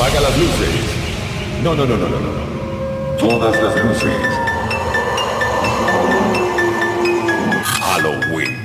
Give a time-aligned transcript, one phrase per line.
[0.00, 0.70] Apaga las luces.
[1.62, 3.16] No, no, no, no, no, no.
[3.18, 4.16] Todas las luces.
[7.82, 8.59] Halloween.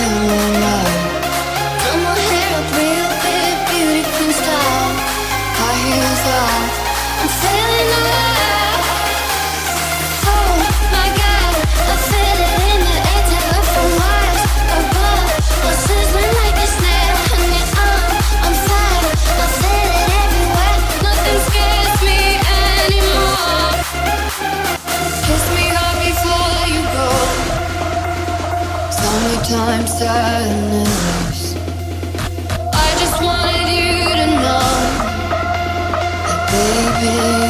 [0.00, 0.69] you
[29.44, 31.54] summertime sadness.
[32.74, 34.60] I just wanted you to know
[36.22, 37.49] that, baby.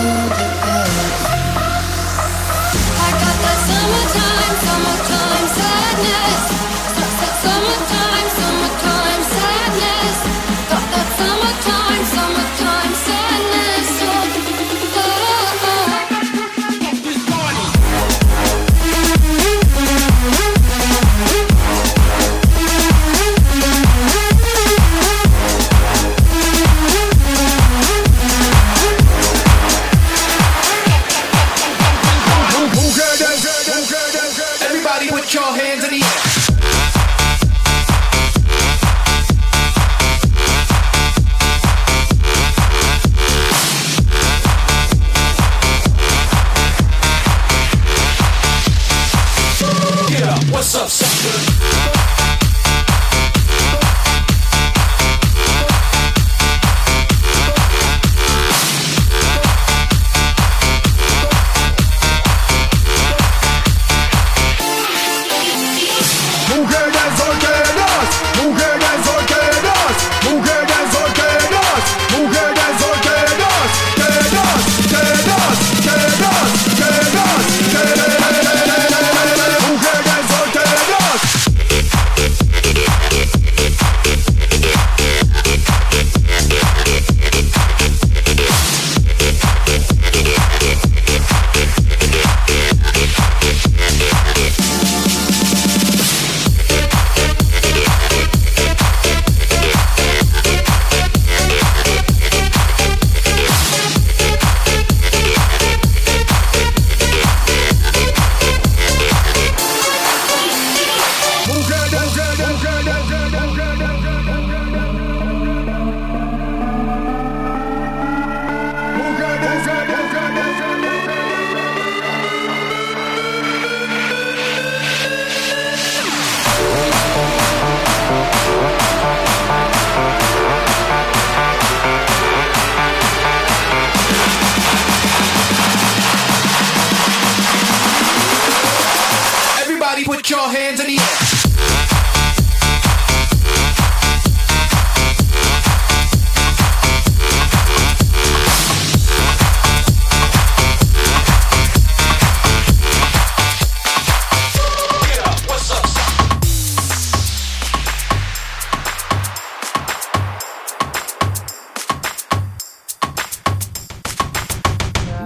[140.01, 141.40] Everybody put your hands in the air.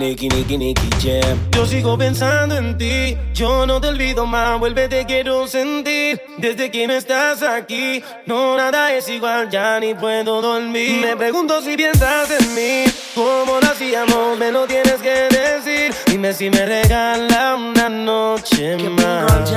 [0.04, 1.38] Nicky, Nicky, Nicky Jam.
[1.52, 6.20] Yo sigo pensando en ti, yo no te olvido más, vuelve te quiero sentir.
[6.36, 11.00] Desde que no estás aquí, no nada es igual, ya ni puedo dormir.
[11.00, 12.84] Me pregunto si piensas en mí,
[13.14, 15.94] cómo lo hacíamos, me lo tienes que decir.
[16.06, 19.54] Dime si me regala una noche más.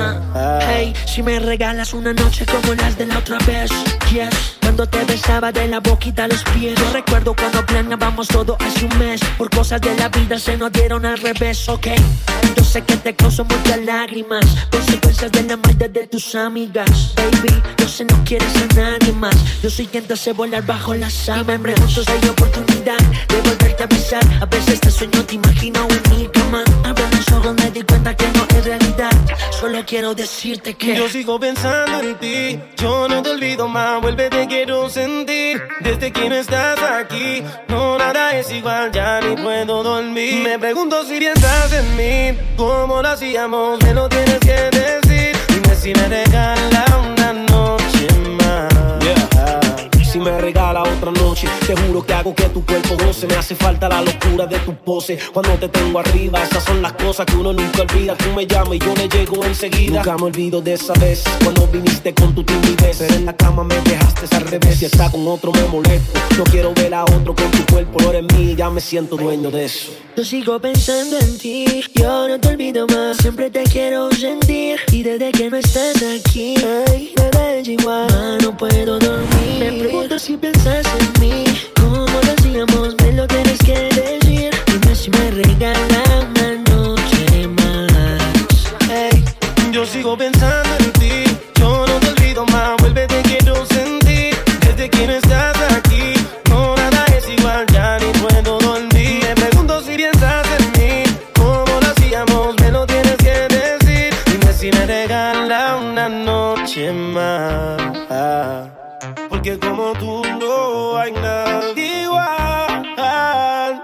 [0.66, 3.70] Hey, si me regalas una noche como las de la otra vez,
[4.10, 4.57] yes.
[4.86, 6.78] Te besaba de la boquita a los pies.
[6.78, 9.20] Yo recuerdo cuando planeábamos todo hace un mes.
[9.36, 11.88] Por cosas de la vida se nos dieron al revés, ok.
[12.56, 14.46] Yo sé que te causó muchas lágrimas.
[14.70, 17.12] Consecuencias de la maldad de tus amigas.
[17.16, 19.34] Baby, yo sé no quieres a nadie más.
[19.62, 21.54] Yo soy quien te hace volar bajo la sábana.
[21.54, 22.98] Y me pregunto si hay oportunidad
[23.28, 24.24] de volverte a besar.
[24.40, 26.62] A veces te sueño, te imagino en mi cama.
[26.84, 29.10] Abro los ojos, me di cuenta que no es realidad.
[29.50, 32.60] Solo quiero decirte que yo sigo pensando en ti.
[32.76, 35.62] Yo no te olvido más, vuelve te quiero sentir.
[35.80, 40.42] Desde que no estás aquí, no nada es igual, ya ni puedo dormir.
[40.42, 45.36] Me pregunto si piensas en mí, cómo lo hacíamos, me lo tienes que decir.
[45.48, 46.87] Dime si me regala
[50.18, 53.28] Si me regala otra noche, te juro que hago que tu cuerpo goce.
[53.28, 55.16] Me hace falta la locura de tu pose.
[55.32, 58.16] Cuando te tengo arriba, esas son las cosas que uno nunca olvida.
[58.16, 59.98] Tú me llamas y yo le llego enseguida.
[59.98, 62.96] Nunca me olvido de esa vez cuando viniste con tu timidez.
[62.98, 64.78] Pero en la cama me dejaste al revés.
[64.78, 66.18] Si está con otro me molesto.
[66.36, 68.56] No quiero ver a otro con tu cuerpo, no eres mí.
[68.56, 69.92] Ya me siento dueño de eso.
[70.16, 73.18] Yo sigo pensando en ti, yo no te olvido más.
[73.18, 74.80] Siempre te quiero sentir.
[74.90, 76.56] Y desde que no estás aquí,
[76.88, 78.08] ay, nada es igual.
[78.10, 79.58] Ma, no puedo dormir.
[79.60, 79.70] Me
[80.16, 81.44] si piensas en mí.
[81.74, 82.94] ¿Cómo lo hacíamos?
[83.02, 84.50] Me lo tienes que decir.
[84.66, 88.72] Dime si me regala una noche más.
[88.88, 89.24] Hey.
[89.72, 91.24] Yo sigo pensando en ti,
[91.60, 94.34] yo no te olvido más, vuelve te quiero sentir.
[94.60, 96.14] Desde que no estás aquí,
[96.48, 99.24] no nada es igual, ya ni puedo dormir.
[99.26, 101.02] Me pregunto si piensas en mí,
[101.34, 104.14] cómo lo hacíamos, me lo tienes que decir.
[104.26, 107.27] Dime si me regala una noche más.
[109.48, 113.82] Porque como tú no hay nadie igual.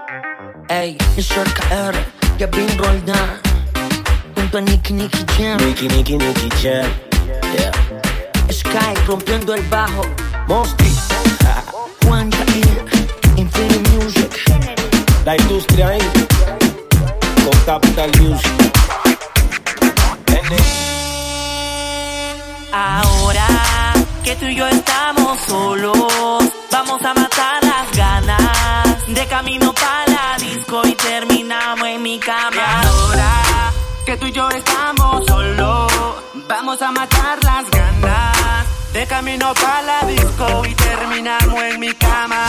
[0.69, 1.95] Ey, es KR,
[2.37, 3.41] Kevin Roldán.
[4.35, 5.57] Junto a Nicky Nicky Jam.
[5.65, 6.85] Nicky, Nicky, Nicky Jam.
[7.57, 7.71] Yeah.
[8.51, 10.03] Sky rompiendo el bajo.
[10.47, 10.93] Mosty,
[12.03, 12.85] Juan Jair,
[13.35, 14.43] Infinity Music.
[15.25, 15.99] la industria ahí.
[17.43, 18.51] Con Capital Music.
[22.71, 23.84] Ahora
[24.25, 29.07] que tú y yo estamos solos, vamos a matar las ganas.
[29.07, 32.51] De camino para la disco y terminamos en mi cama.
[32.55, 33.71] Y ahora
[34.03, 35.93] que tú y yo estamos solos,
[36.47, 38.65] vamos a matar las ganas.
[38.93, 42.47] De camino para la disco y terminamos en mi cama.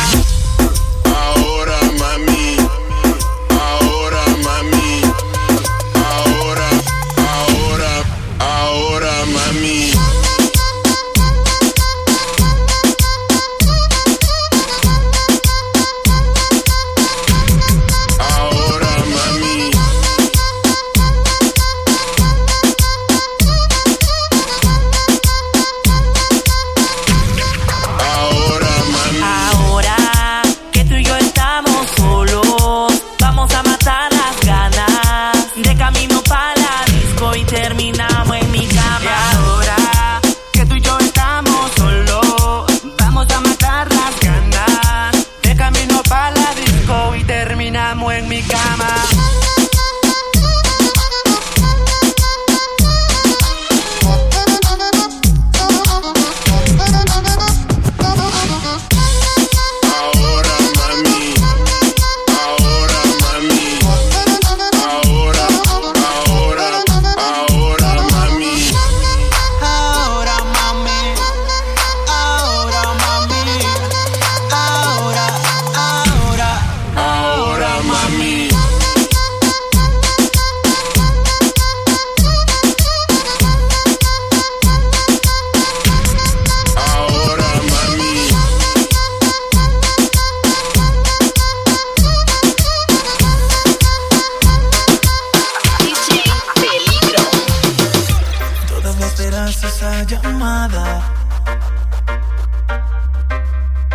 [99.66, 101.02] esa llamada.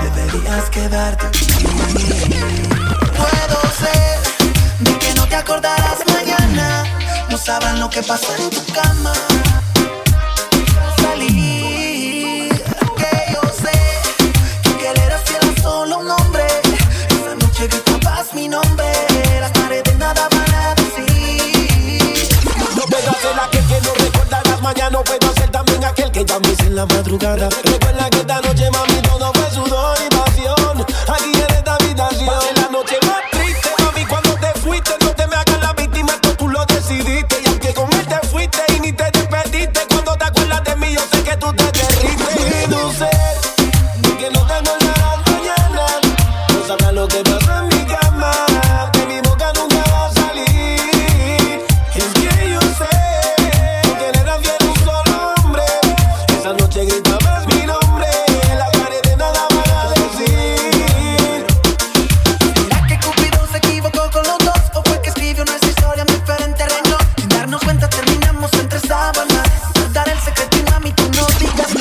[0.01, 1.45] Deberías quedarte aquí.
[3.19, 4.19] Puedo ser
[4.79, 6.83] de que no te acordarás mañana.
[7.29, 9.13] No sabrán lo que pasó en tu cama.
[26.21, 27.49] que cambies en la madrugada.
[27.63, 29.90] Recuerda que esta noche, mami, todo fue sudor.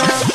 [0.02, 0.29] now.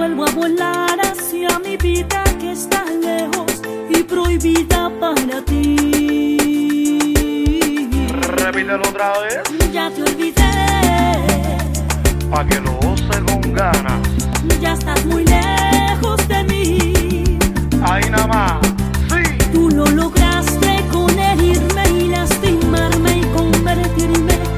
[0.00, 5.76] vuelvo a volar hacia mi vida que está lejos y prohibida para ti.
[8.08, 9.42] Repítelo otra vez.
[9.70, 10.54] Ya te olvidé.
[12.30, 14.00] Pa' que lo use con ganas.
[14.58, 17.38] Ya estás muy lejos de mí.
[17.82, 18.58] Ahí nada más.
[19.10, 19.22] Sí.
[19.52, 24.49] Tú lo lograste con herirme y lastimarme y convertirme